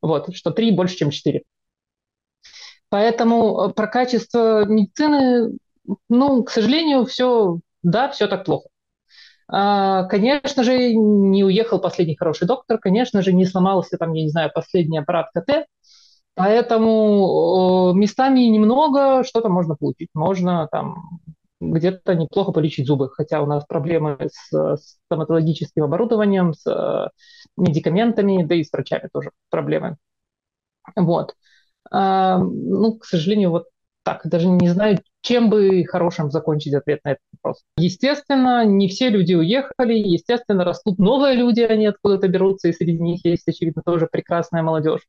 вот, 0.01 0.35
что 0.35 0.51
3 0.51 0.71
больше, 0.71 0.95
чем 0.95 1.09
4. 1.09 1.43
Поэтому 2.89 3.69
э, 3.69 3.73
про 3.73 3.87
качество 3.87 4.65
медицины, 4.65 5.57
ну, 6.09 6.43
к 6.43 6.51
сожалению, 6.51 7.05
все, 7.05 7.59
да, 7.83 8.09
все 8.09 8.27
так 8.27 8.45
плохо. 8.45 8.69
А, 9.49 10.03
конечно 10.05 10.63
же, 10.63 10.93
не 10.93 11.43
уехал 11.43 11.79
последний 11.79 12.15
хороший 12.15 12.47
доктор, 12.47 12.79
конечно 12.79 13.21
же, 13.21 13.33
не 13.33 13.45
сломался 13.45 13.97
там, 13.97 14.13
я 14.13 14.23
не 14.23 14.29
знаю, 14.29 14.51
последний 14.53 14.97
аппарат 14.97 15.29
КТ, 15.33 15.67
поэтому 16.35 17.93
местами 17.93 18.41
немного 18.41 19.23
что-то 19.23 19.49
можно 19.49 19.75
получить. 19.75 20.09
Можно 20.13 20.67
там 20.71 21.19
где-то 21.59 22.13
неплохо 22.15 22.51
полечить 22.51 22.85
зубы, 22.87 23.09
хотя 23.09 23.41
у 23.41 23.45
нас 23.45 23.65
проблемы 23.65 24.17
с, 24.31 24.51
с 24.51 24.97
стоматологическим 25.05 25.83
оборудованием, 25.83 26.53
с 26.53 26.67
э, 26.69 27.09
медикаментами, 27.57 28.43
да 28.43 28.55
и 28.55 28.63
с 28.63 28.71
врачами 28.71 29.09
тоже 29.11 29.31
проблемы. 29.49 29.97
Вот. 30.95 31.35
А, 31.91 32.37
ну, 32.39 32.97
к 32.97 33.05
сожалению, 33.05 33.51
вот 33.51 33.67
так, 34.03 34.27
даже 34.27 34.47
не 34.47 34.69
знаю, 34.69 34.99
чем 35.27 35.49
бы 35.49 35.83
хорошим 35.83 36.31
закончить 36.31 36.73
ответ 36.73 37.01
на 37.03 37.11
этот 37.11 37.23
вопрос. 37.33 37.63
Естественно, 37.77 38.63
не 38.65 38.87
все 38.87 39.09
люди 39.09 39.33
уехали, 39.33 39.93
естественно, 39.93 40.63
растут 40.63 40.99
новые 40.99 41.35
люди, 41.35 41.59
они 41.59 41.85
откуда-то 41.85 42.29
берутся, 42.29 42.69
и 42.69 42.73
среди 42.73 42.97
них 42.97 43.25
есть, 43.25 43.45
очевидно, 43.45 43.81
тоже 43.85 44.07
прекрасная 44.09 44.63
молодежь. 44.63 45.01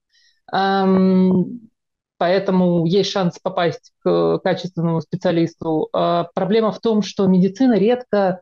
Поэтому 2.20 2.84
есть 2.84 3.12
шанс 3.12 3.38
попасть 3.40 3.92
к 4.02 4.40
качественному 4.42 5.00
специалисту. 5.00 5.88
А 5.92 6.24
проблема 6.34 6.72
в 6.72 6.80
том, 6.80 7.02
что 7.02 7.28
медицина 7.28 7.78
редко, 7.78 8.40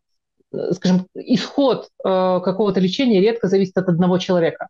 э, 0.51 0.73
скажем, 0.73 1.07
исход 1.15 1.91
э, 2.03 2.09
какого-то 2.43 2.81
лечения 2.81 3.21
редко 3.21 3.49
зависит 3.49 3.77
от 3.77 3.91
одного 3.91 4.17
человека 4.17 4.69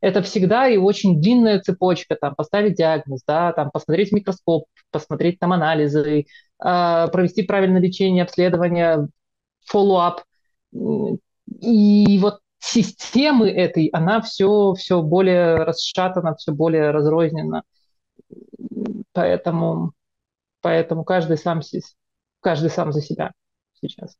это 0.00 0.22
всегда 0.22 0.68
и 0.68 0.76
очень 0.76 1.20
длинная 1.20 1.60
цепочка, 1.60 2.16
там, 2.16 2.34
поставить 2.34 2.74
диагноз, 2.74 3.22
да, 3.26 3.52
там, 3.52 3.70
посмотреть 3.70 4.12
микроскоп, 4.12 4.66
посмотреть 4.90 5.38
там 5.38 5.52
анализы, 5.52 6.26
э, 6.62 7.08
провести 7.08 7.42
правильное 7.42 7.80
лечение, 7.80 8.24
обследование, 8.24 9.08
follow-up. 9.72 10.22
И 11.60 12.18
вот 12.20 12.40
системы 12.58 13.50
этой, 13.50 13.86
она 13.88 14.20
все, 14.20 14.74
все 14.74 15.02
более 15.02 15.56
расшатана, 15.56 16.34
все 16.36 16.52
более 16.52 16.90
разрознена. 16.90 17.62
Поэтому, 19.12 19.92
поэтому 20.60 21.04
каждый 21.04 21.38
сам, 21.38 21.60
каждый 22.40 22.70
сам 22.70 22.92
за 22.92 23.00
себя 23.00 23.32
сейчас. 23.80 24.16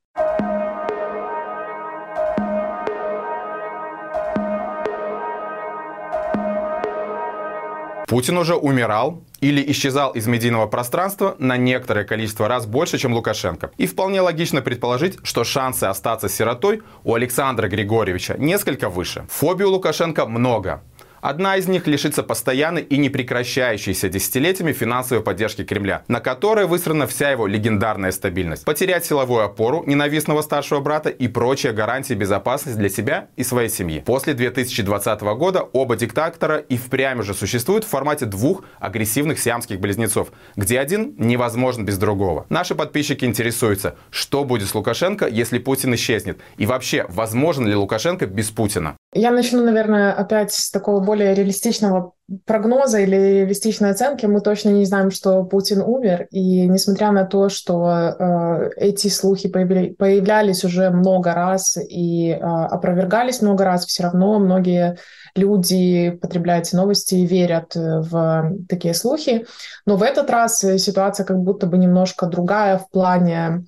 Путин 8.07 8.39
уже 8.39 8.55
умирал 8.55 9.23
или 9.41 9.71
исчезал 9.73 10.13
из 10.13 10.27
медийного 10.29 10.67
пространства 10.69 11.35
на 11.39 11.57
некоторое 11.57 12.05
количество 12.05 12.47
раз 12.47 12.65
больше, 12.65 12.99
чем 12.99 13.13
Лукашенко. 13.13 13.73
И 13.79 13.87
вполне 13.87 14.21
логично 14.21 14.63
предположить, 14.63 15.19
что 15.25 15.43
шансы 15.43 15.85
остаться 15.85 16.29
сиротой 16.29 16.83
у 17.03 17.15
Александра 17.15 17.69
Григорьевича 17.69 18.37
несколько 18.39 18.89
выше. 18.89 19.27
Фобий 19.29 19.65
у 19.65 19.71
Лукашенко 19.71 20.27
много. 20.27 20.83
Одна 21.27 21.57
из 21.57 21.67
них 21.67 21.89
лишится 21.89 22.23
постоянной 22.23 22.83
и 22.83 22.99
непрекращающейся 22.99 24.09
десятилетиями 24.09 24.73
финансовой 24.73 25.25
поддержки 25.25 25.65
Кремля, 25.65 26.05
на 26.07 26.21
которой 26.21 26.67
выстроена 26.67 27.09
вся 27.09 27.33
его 27.33 27.49
легендарная 27.49 28.13
стабильность. 28.13 28.65
Потерять 28.65 29.05
силовую 29.05 29.43
опору 29.43 29.83
ненавистного 29.89 30.41
старшего 30.43 30.79
брата 30.79 31.09
и 31.09 31.27
прочие 31.27 31.73
гарантии 31.73 32.15
безопасности 32.15 32.79
для 32.79 32.89
себя 32.89 33.27
и 33.35 33.43
своей 33.43 33.69
семьи. 33.71 34.05
После 34.07 34.35
2020 34.35 35.21
года 35.37 35.63
оба 35.63 35.97
диктатора 35.97 36.59
и 36.59 36.77
впрямь 36.77 37.19
уже 37.19 37.35
существуют 37.35 37.83
в 37.83 37.89
формате 37.89 38.27
двух 38.27 38.63
агрессивных 38.79 39.41
сиамских 39.41 39.81
близнецов, 39.81 40.29
где 40.55 40.79
один 40.79 41.17
невозможен 41.19 41.85
без 41.85 41.99
другого. 41.99 42.47
Наши 42.51 42.77
подписчики 42.77 43.25
интересуются, 43.25 43.97
что 44.11 44.45
будет 44.45 44.69
с 44.69 44.75
Лукашенко, 44.77 45.27
если 45.27 45.59
Путин 45.59 45.93
исчезнет, 45.97 46.39
и 46.57 46.67
вообще, 46.67 47.05
возможен 47.09 47.67
ли 47.67 47.75
Лукашенко 47.75 48.27
без 48.27 48.51
Путина? 48.51 48.97
Я 49.17 49.31
начну, 49.31 49.65
наверное, 49.65 50.13
опять 50.13 50.53
с 50.53 50.71
такого 50.71 51.01
более 51.01 51.35
реалистичного 51.35 52.13
прогноза 52.45 52.99
или 52.99 53.17
реалистичной 53.17 53.91
оценки. 53.91 54.27
Мы 54.27 54.41
точно 54.41 54.71
не 54.71 54.85
знаем, 54.85 55.11
что 55.11 55.43
Путин 55.45 55.81
умер. 55.81 56.27
И 56.31 56.67
несмотря 56.67 57.13
на 57.13 57.25
то, 57.25 57.49
что 57.49 57.89
э, 57.89 58.71
эти 58.77 59.09
слухи 59.09 59.49
появля- 59.49 59.95
появлялись 59.95 60.65
уже 60.65 60.91
много 60.91 61.33
раз 61.35 61.77
и 61.77 62.31
э, 62.31 62.39
опровергались 62.39 63.43
много 63.43 63.65
раз, 63.65 63.87
все 63.87 64.03
равно 64.03 64.39
многие 64.39 64.99
люди 65.35 66.11
потребляют 66.11 66.73
новости 66.73 67.15
и 67.15 67.27
верят 67.27 67.75
в 67.75 68.53
такие 68.69 68.95
слухи. 68.95 69.47
Но 69.87 69.97
в 69.97 70.03
этот 70.03 70.31
раз 70.31 70.59
ситуация 70.59 71.25
как 71.25 71.39
будто 71.39 71.67
бы 71.67 71.79
немножко 71.79 72.27
другая 72.27 72.79
в 72.79 72.91
плане 72.91 73.65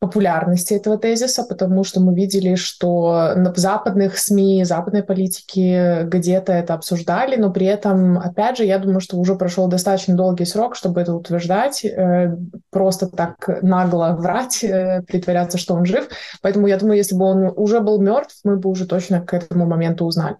популярности 0.00 0.72
этого 0.72 0.96
тезиса, 0.96 1.44
потому 1.44 1.84
что 1.84 2.00
мы 2.00 2.14
видели, 2.14 2.54
что 2.54 3.34
в 3.36 3.58
западных 3.58 4.18
СМИ, 4.18 4.64
западной 4.64 5.02
политике 5.02 6.04
где-то 6.04 6.54
это 6.54 6.72
обсуждали, 6.72 7.36
но 7.36 7.52
при 7.52 7.66
этом, 7.66 8.18
опять 8.18 8.56
же, 8.56 8.64
я 8.64 8.78
думаю, 8.78 9.00
что 9.00 9.18
уже 9.18 9.34
прошел 9.34 9.68
достаточно 9.68 10.16
долгий 10.16 10.46
срок, 10.46 10.74
чтобы 10.74 11.02
это 11.02 11.14
утверждать, 11.14 11.84
э, 11.84 12.34
просто 12.70 13.08
так 13.08 13.60
нагло 13.60 14.16
врать, 14.18 14.64
э, 14.64 15.02
притворяться, 15.06 15.58
что 15.58 15.74
он 15.74 15.84
жив. 15.84 16.08
Поэтому 16.40 16.66
я 16.66 16.78
думаю, 16.78 16.96
если 16.96 17.14
бы 17.14 17.26
он 17.26 17.52
уже 17.54 17.80
был 17.80 18.00
мертв, 18.00 18.38
мы 18.42 18.56
бы 18.56 18.70
уже 18.70 18.86
точно 18.86 19.20
к 19.20 19.34
этому 19.34 19.66
моменту 19.66 20.06
узнали. 20.06 20.36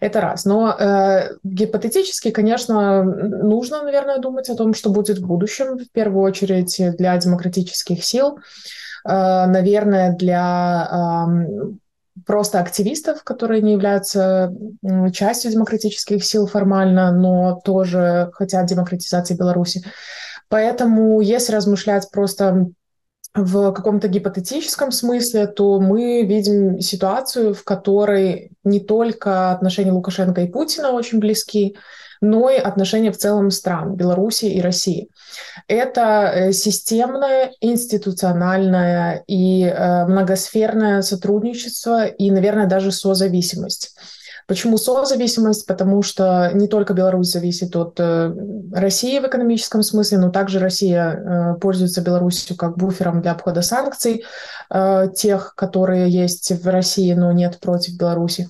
Это 0.00 0.20
раз. 0.20 0.44
Но 0.44 0.72
э, 0.78 1.34
гипотетически, 1.42 2.30
конечно, 2.30 3.02
нужно, 3.02 3.82
наверное, 3.82 4.18
думать 4.18 4.48
о 4.50 4.54
том, 4.54 4.72
что 4.72 4.90
будет 4.90 5.18
в 5.18 5.26
будущем, 5.26 5.78
в 5.78 5.90
первую 5.90 6.22
очередь 6.22 6.96
для 6.96 7.16
демократических 7.16 8.04
сил. 8.04 8.38
Э, 9.04 9.46
наверное, 9.46 10.14
для 10.14 11.26
просто 12.26 12.60
активистов, 12.60 13.24
которые 13.24 13.62
не 13.62 13.72
являются 13.72 14.52
частью 15.12 15.52
демократических 15.52 16.24
сил 16.24 16.46
формально, 16.46 17.12
но 17.12 17.60
тоже 17.64 18.30
хотят 18.34 18.66
демократизации 18.66 19.36
Беларуси. 19.36 19.84
Поэтому, 20.48 21.20
если 21.20 21.54
размышлять 21.54 22.10
просто 22.10 22.66
в 23.34 23.72
каком-то 23.72 24.08
гипотетическом 24.08 24.90
смысле, 24.90 25.46
то 25.46 25.80
мы 25.80 26.22
видим 26.22 26.80
ситуацию, 26.80 27.54
в 27.54 27.62
которой 27.62 28.50
не 28.64 28.80
только 28.80 29.52
отношения 29.52 29.92
Лукашенко 29.92 30.40
и 30.42 30.48
Путина 30.48 30.90
очень 30.90 31.20
близки, 31.20 31.76
но 32.20 32.50
и 32.50 32.56
отношения 32.56 33.12
в 33.12 33.16
целом 33.16 33.50
стран 33.50 33.94
Беларуси 33.94 34.44
и 34.46 34.60
России. 34.60 35.08
Это 35.68 36.32
э, 36.34 36.52
системное, 36.52 37.52
институциональное 37.60 39.24
и 39.26 39.64
э, 39.64 40.06
многосферное 40.06 41.00
сотрудничество 41.02 42.06
и, 42.06 42.30
наверное, 42.30 42.66
даже 42.66 42.92
созависимость. 42.92 43.94
Почему 44.50 44.78
созависимость? 44.78 45.64
Потому 45.64 46.02
что 46.02 46.50
не 46.54 46.66
только 46.66 46.92
Беларусь 46.92 47.30
зависит 47.30 47.76
от 47.76 48.00
э, 48.00 48.34
России 48.72 49.20
в 49.20 49.24
экономическом 49.24 49.84
смысле, 49.84 50.18
но 50.18 50.30
также 50.30 50.58
Россия 50.58 51.12
э, 51.12 51.54
пользуется 51.60 52.00
Беларусью 52.00 52.56
как 52.56 52.76
буфером 52.76 53.22
для 53.22 53.30
обхода 53.30 53.62
санкций, 53.62 54.24
э, 54.68 55.06
тех, 55.14 55.54
которые 55.54 56.10
есть 56.10 56.50
в 56.50 56.66
России, 56.66 57.12
но 57.12 57.30
нет 57.30 57.60
против 57.60 57.96
Беларуси. 57.96 58.48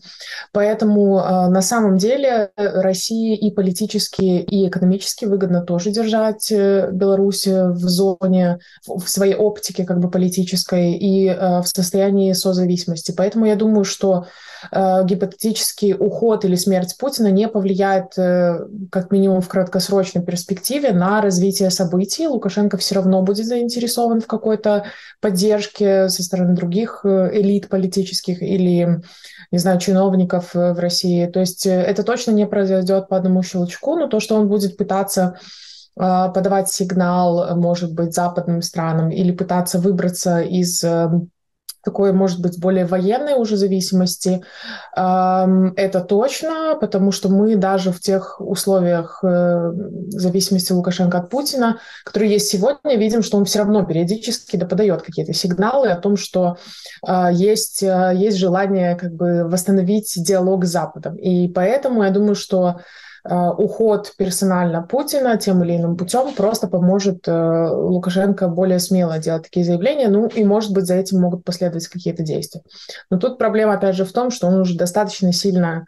Поэтому 0.52 1.16
на 1.50 1.60
самом 1.60 1.98
деле 1.98 2.50
России 2.56 3.36
и 3.36 3.50
политически, 3.50 4.22
и 4.22 4.68
экономически 4.68 5.26
выгодно 5.26 5.60
тоже 5.60 5.90
держать 5.90 6.50
Беларусь 6.50 7.46
в 7.46 7.76
зоне, 7.76 8.58
в 8.86 9.06
своей 9.06 9.34
оптике 9.34 9.84
как 9.84 10.00
бы 10.00 10.10
политической 10.10 10.94
и 10.94 11.28
в 11.28 11.64
состоянии 11.66 12.32
созависимости. 12.32 13.12
Поэтому 13.12 13.44
я 13.44 13.54
думаю, 13.54 13.84
что 13.84 14.24
гипотетически 14.72 15.89
уход 15.98 16.44
или 16.44 16.54
смерть 16.54 16.96
Путина 16.98 17.28
не 17.30 17.48
повлияет, 17.48 18.16
э, 18.16 18.66
как 18.90 19.10
минимум 19.10 19.40
в 19.40 19.48
краткосрочной 19.48 20.22
перспективе, 20.22 20.92
на 20.92 21.20
развитие 21.20 21.70
событий. 21.70 22.26
Лукашенко 22.26 22.76
все 22.76 22.96
равно 22.96 23.22
будет 23.22 23.46
заинтересован 23.46 24.20
в 24.20 24.26
какой-то 24.26 24.84
поддержке 25.20 26.08
со 26.08 26.22
стороны 26.22 26.54
других 26.54 27.00
э, 27.04 27.30
элит 27.32 27.68
политических 27.68 28.42
или, 28.42 29.02
не 29.50 29.58
знаю, 29.58 29.78
чиновников 29.78 30.54
в 30.54 30.78
России. 30.78 31.26
То 31.26 31.40
есть 31.40 31.66
это 31.66 32.02
точно 32.02 32.32
не 32.32 32.46
произойдет 32.46 33.08
по 33.08 33.16
одному 33.16 33.42
щелчку, 33.42 33.96
но 33.96 34.06
то, 34.06 34.20
что 34.20 34.36
он 34.36 34.48
будет 34.48 34.76
пытаться 34.76 35.38
подавать 35.96 36.70
сигнал, 36.70 37.56
может 37.56 37.92
быть, 37.92 38.14
западным 38.14 38.62
странам 38.62 39.10
или 39.10 39.32
пытаться 39.32 39.78
выбраться 39.78 40.40
из 40.40 40.82
такой, 41.82 42.12
может 42.12 42.40
быть, 42.40 42.60
более 42.60 42.86
военной 42.86 43.34
уже 43.34 43.56
зависимости. 43.56 44.42
Это 44.92 46.04
точно, 46.08 46.76
потому 46.80 47.12
что 47.12 47.28
мы 47.28 47.56
даже 47.56 47.92
в 47.92 48.00
тех 48.00 48.40
условиях 48.40 49.20
э, 49.22 49.72
зависимости 50.08 50.72
Лукашенко 50.72 51.18
от 51.18 51.30
Путина, 51.30 51.78
которые 52.04 52.32
есть 52.32 52.48
сегодня, 52.48 52.96
видим, 52.96 53.22
что 53.22 53.38
он 53.38 53.44
все 53.44 53.60
равно 53.60 53.84
периодически 53.84 54.56
да, 54.56 54.66
подает 54.66 55.02
какие-то 55.02 55.32
сигналы 55.32 55.88
о 55.88 56.00
том, 56.00 56.16
что 56.16 56.56
а, 57.02 57.30
есть, 57.30 57.82
э, 57.82 58.12
есть 58.14 58.38
желание 58.38 58.96
как 58.96 59.12
бы 59.14 59.48
восстановить 59.48 60.12
диалог 60.16 60.64
с 60.64 60.70
Западом. 60.70 61.16
И 61.16 61.48
поэтому 61.48 62.02
я 62.02 62.10
думаю, 62.10 62.34
что 62.34 62.80
уход 63.28 64.14
персонально 64.16 64.82
Путина 64.82 65.36
тем 65.36 65.62
или 65.62 65.76
иным 65.76 65.96
путем 65.96 66.34
просто 66.34 66.68
поможет 66.68 67.28
э, 67.28 67.68
Лукашенко 67.70 68.48
более 68.48 68.78
смело 68.78 69.18
делать 69.18 69.44
такие 69.44 69.64
заявления, 69.64 70.08
ну 70.08 70.26
и, 70.26 70.44
может 70.44 70.72
быть, 70.72 70.86
за 70.86 70.94
этим 70.94 71.20
могут 71.20 71.44
последовать 71.44 71.86
какие-то 71.88 72.22
действия. 72.22 72.62
Но 73.10 73.18
тут 73.18 73.38
проблема, 73.38 73.74
опять 73.74 73.96
же, 73.96 74.04
в 74.04 74.12
том, 74.12 74.30
что 74.30 74.46
он 74.46 74.60
уже 74.60 74.76
достаточно 74.76 75.32
сильно 75.32 75.86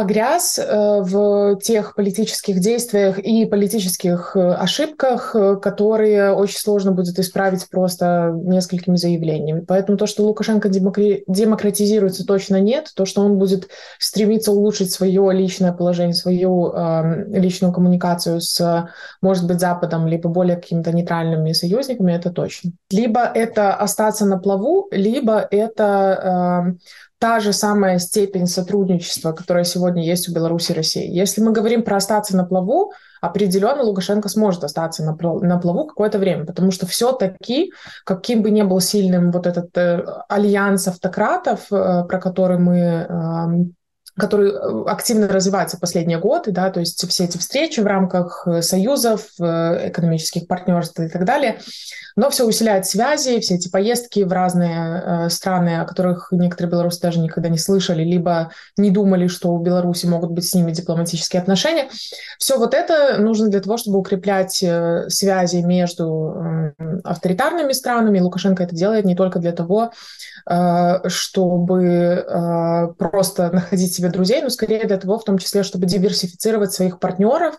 погряз 0.00 0.58
э, 0.58 1.02
в 1.02 1.56
тех 1.56 1.94
политических 1.94 2.58
действиях 2.58 3.18
и 3.18 3.44
политических 3.44 4.32
э, 4.34 4.54
ошибках, 4.54 5.36
э, 5.36 5.56
которые 5.56 6.32
очень 6.32 6.56
сложно 6.58 6.92
будет 6.92 7.18
исправить 7.18 7.68
просто 7.68 8.32
несколькими 8.34 8.96
заявлениями. 8.96 9.60
Поэтому 9.60 9.98
то, 9.98 10.06
что 10.06 10.22
Лукашенко 10.22 10.70
демократизируется, 10.70 12.24
точно 12.24 12.60
нет. 12.62 12.92
То, 12.96 13.04
что 13.04 13.20
он 13.20 13.36
будет 13.36 13.68
стремиться 13.98 14.52
улучшить 14.52 14.90
свое 14.90 15.30
личное 15.34 15.74
положение, 15.74 16.14
свою 16.14 16.72
э, 16.72 17.26
личную 17.38 17.74
коммуникацию 17.74 18.40
с, 18.40 18.88
может 19.20 19.46
быть, 19.46 19.60
Западом, 19.60 20.06
либо 20.06 20.30
более 20.30 20.56
какими-то 20.56 20.92
нейтральными 20.92 21.52
союзниками, 21.52 22.14
это 22.14 22.30
точно. 22.30 22.72
Либо 22.90 23.20
это 23.20 23.74
остаться 23.74 24.24
на 24.24 24.38
плаву, 24.38 24.88
либо 24.92 25.46
это 25.50 26.72
э, 26.78 27.09
та 27.20 27.38
же 27.38 27.52
самая 27.52 27.98
степень 27.98 28.46
сотрудничества, 28.46 29.32
которая 29.32 29.64
сегодня 29.64 30.02
есть 30.02 30.28
у 30.28 30.32
Беларуси 30.32 30.72
и 30.72 30.74
России. 30.74 31.06
Если 31.06 31.42
мы 31.42 31.52
говорим 31.52 31.82
про 31.82 31.96
остаться 31.96 32.34
на 32.34 32.44
плаву, 32.44 32.92
определенно 33.20 33.82
Лукашенко 33.82 34.30
сможет 34.30 34.64
остаться 34.64 35.04
на, 35.04 35.12
на 35.40 35.58
плаву 35.58 35.86
какое-то 35.86 36.18
время, 36.18 36.46
потому 36.46 36.70
что 36.70 36.86
все-таки, 36.86 37.72
каким 38.04 38.40
бы 38.40 38.50
ни 38.50 38.62
был 38.62 38.80
сильным 38.80 39.32
вот 39.32 39.46
этот 39.46 39.76
э, 39.76 40.02
альянс 40.30 40.88
автократов, 40.88 41.70
э, 41.70 42.04
про 42.08 42.18
который 42.18 42.58
мы 42.58 42.78
э, 42.78 43.64
который 44.20 44.52
э, 44.52 44.84
активно 44.86 45.26
развивается 45.26 45.78
последние 45.78 46.18
годы, 46.18 46.52
да, 46.52 46.70
то 46.70 46.78
есть 46.78 47.08
все 47.08 47.24
эти 47.24 47.38
встречи 47.38 47.80
в 47.80 47.86
рамках 47.86 48.46
э, 48.46 48.62
союзов, 48.62 49.26
э, 49.40 49.88
экономических 49.88 50.46
партнерств 50.46 51.00
и 51.00 51.08
так 51.08 51.24
далее, 51.24 51.58
но 52.16 52.28
все 52.30 52.46
усиляет 52.46 52.86
связи, 52.86 53.40
все 53.40 53.54
эти 53.54 53.68
поездки 53.68 54.20
в 54.20 54.32
разные 54.32 55.30
страны, 55.30 55.80
о 55.80 55.84
которых 55.86 56.28
некоторые 56.32 56.70
белорусы 56.70 57.00
даже 57.00 57.20
никогда 57.20 57.48
не 57.48 57.56
слышали, 57.56 58.04
либо 58.04 58.50
не 58.76 58.90
думали, 58.90 59.28
что 59.28 59.52
у 59.52 59.58
Беларуси 59.58 60.06
могут 60.06 60.32
быть 60.32 60.46
с 60.46 60.54
ними 60.54 60.72
дипломатические 60.72 61.40
отношения. 61.40 61.88
Все 62.38 62.58
вот 62.58 62.74
это 62.74 63.16
нужно 63.18 63.48
для 63.48 63.60
того, 63.60 63.76
чтобы 63.76 63.98
укреплять 63.98 64.52
связи 65.08 65.56
между 65.58 66.74
авторитарными 67.04 67.72
странами. 67.72 68.18
Лукашенко 68.18 68.64
это 68.64 68.74
делает 68.74 69.04
не 69.04 69.14
только 69.14 69.38
для 69.38 69.52
того, 69.52 69.92
чтобы 71.06 72.24
просто 72.98 73.50
находить 73.52 73.94
себе 73.94 74.09
друзей, 74.10 74.42
но 74.42 74.50
скорее 74.50 74.84
для 74.84 74.96
того, 74.98 75.18
в 75.18 75.24
том 75.24 75.38
числе, 75.38 75.62
чтобы 75.62 75.86
диверсифицировать 75.86 76.72
своих 76.72 76.98
партнеров, 76.98 77.56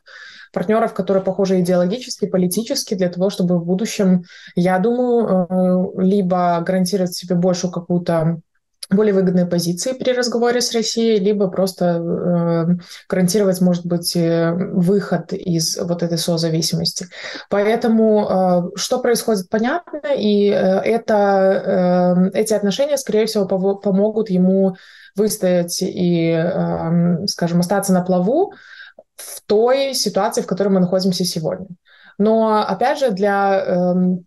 партнеров, 0.53 0.93
которые 0.93 1.23
похожи 1.23 1.59
идеологически, 1.59 2.25
политически, 2.25 2.93
для 2.93 3.09
того, 3.09 3.29
чтобы 3.29 3.57
в 3.57 3.65
будущем, 3.65 4.23
я 4.55 4.79
думаю, 4.79 5.47
э, 5.49 6.03
либо 6.03 6.61
гарантировать 6.61 7.15
себе 7.15 7.35
большую 7.35 7.71
какую-то 7.71 8.41
более 8.91 9.13
выгодные 9.13 9.45
позиции 9.45 9.93
при 9.93 10.11
разговоре 10.11 10.61
с 10.61 10.73
Россией, 10.73 11.19
либо 11.19 11.47
просто 11.47 11.85
э, 11.85 12.65
гарантировать, 13.09 13.61
может 13.61 13.85
быть, 13.85 14.15
э, 14.15 14.51
выход 14.53 15.33
из 15.33 15.77
вот 15.77 16.03
этой 16.03 16.17
созависимости. 16.17 17.07
Поэтому 17.49 18.71
э, 18.73 18.77
что 18.77 18.99
происходит, 18.99 19.49
понятно, 19.49 20.01
и 20.15 20.49
э, 20.49 20.53
это, 20.53 22.31
э, 22.33 22.39
эти 22.39 22.53
отношения, 22.53 22.97
скорее 22.97 23.25
всего, 23.25 23.45
помогут 23.45 24.29
ему 24.29 24.75
выстоять 25.15 25.81
и, 25.81 26.29
эм, 26.29 27.27
скажем, 27.27 27.59
остаться 27.59 27.91
на 27.93 28.01
плаву 28.01 28.53
в 29.15 29.41
той 29.45 29.93
ситуации, 29.93 30.41
в 30.41 30.47
которой 30.47 30.69
мы 30.69 30.79
находимся 30.79 31.25
сегодня. 31.25 31.67
Но, 32.17 32.65
опять 32.65 32.99
же, 32.99 33.11
для 33.11 33.61
эм, 33.65 34.25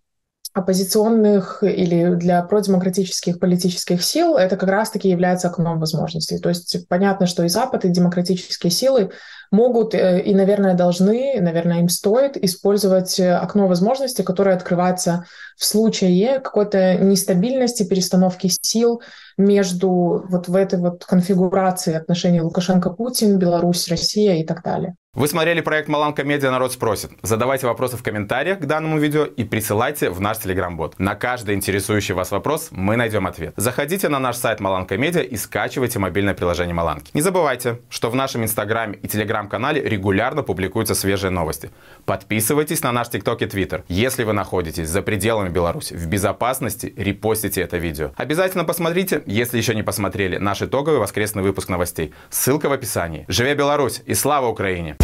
оппозиционных 0.55 1.63
или 1.63 2.15
для 2.15 2.41
продемократических 2.41 3.39
политических 3.39 4.01
сил 4.01 4.37
это 4.37 4.55
как 4.55 4.69
раз-таки 4.69 5.09
является 5.09 5.49
окном 5.49 5.79
возможностей. 5.81 6.39
То 6.39 6.47
есть 6.47 6.87
понятно, 6.87 7.27
что 7.27 7.43
и 7.43 7.49
Запад, 7.49 7.83
и 7.83 7.89
демократические 7.89 8.71
силы 8.71 9.11
могут 9.51 9.93
э, 9.93 10.21
и, 10.21 10.33
наверное, 10.33 10.73
должны, 10.73 11.41
наверное, 11.41 11.81
им 11.81 11.89
стоит 11.89 12.37
использовать 12.37 13.19
э, 13.19 13.35
окно 13.35 13.67
возможностей, 13.67 14.23
которое 14.23 14.55
открывается 14.55 15.25
в 15.57 15.65
случае 15.65 16.39
какой-то 16.39 16.95
нестабильности, 16.95 17.85
перестановки 17.85 18.49
сил 18.61 19.01
между 19.37 20.25
вот 20.29 20.47
в 20.47 20.55
этой 20.55 20.79
вот 20.79 21.03
конфигурации 21.03 21.95
отношений 21.95 22.39
Лукашенко-Путин, 22.39 23.37
Беларусь, 23.37 23.89
Россия 23.89 24.35
и 24.35 24.45
так 24.45 24.63
далее. 24.63 24.95
Вы 25.15 25.29
смотрели 25.29 25.61
проект 25.61 25.87
«Маланка 25.87 26.25
Медиа. 26.25 26.51
Народ 26.51 26.73
спросит». 26.73 27.09
Задавайте 27.21 27.67
вопросы 27.67 27.95
в 27.95 28.03
комментариях 28.03 28.59
к 28.59 28.65
данному 28.65 28.99
видео 28.99 29.23
и 29.23 29.45
присылайте 29.45 30.09
в 30.09 30.19
наш 30.19 30.39
телеграм-бот. 30.39 30.99
На 30.99 31.15
каждый 31.15 31.55
интересующий 31.55 32.13
вас 32.13 32.31
вопрос 32.31 32.67
мы 32.71 32.97
найдем 32.97 33.25
ответ. 33.25 33.53
Заходите 33.55 34.09
на 34.09 34.19
наш 34.19 34.35
сайт 34.35 34.59
«Маланка 34.59 34.97
Медиа» 34.97 35.21
и 35.21 35.37
скачивайте 35.37 35.99
мобильное 35.99 36.33
приложение 36.33 36.73
«Маланки». 36.73 37.11
Не 37.13 37.21
забывайте, 37.21 37.79
что 37.89 38.09
в 38.09 38.15
нашем 38.15 38.43
инстаграме 38.43 38.99
и 39.01 39.07
телеграм-канале 39.07 39.81
регулярно 39.81 40.43
публикуются 40.43 40.95
свежие 40.95 41.31
новости. 41.31 41.71
Подписывайтесь 42.03 42.83
на 42.83 42.91
наш 42.91 43.07
тикток 43.07 43.41
и 43.41 43.45
твиттер. 43.45 43.85
Если 43.87 44.25
вы 44.25 44.33
находитесь 44.33 44.89
за 44.89 45.01
пределами 45.01 45.47
Беларуси, 45.47 45.93
в 45.93 46.07
безопасности, 46.07 46.93
репостите 46.97 47.61
это 47.61 47.77
видео. 47.77 48.11
Обязательно 48.17 48.65
посмотрите, 48.65 49.23
если 49.27 49.57
еще 49.57 49.75
не 49.75 49.83
посмотрели, 49.83 50.39
наш 50.39 50.61
итоговый 50.61 50.99
воскресный 50.99 51.41
выпуск 51.41 51.69
новостей. 51.69 52.13
Ссылка 52.29 52.67
в 52.67 52.73
описании. 52.73 53.23
Живе 53.29 53.55
Беларусь 53.55 54.01
и 54.05 54.13
слава 54.13 54.47
Украине! 54.47 54.97